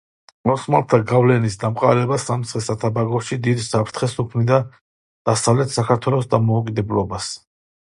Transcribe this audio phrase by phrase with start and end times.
[0.51, 4.59] ოსმალთა გავლენის დამყარება სამცხე-საათაბაგოში დიდ საფრთხეს უქმნიდა
[5.33, 7.33] დასავლეთ საქართველოს დამოუკიდებლობას.